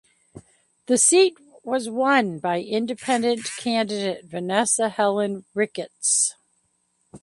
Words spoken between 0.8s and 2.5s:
The seat was won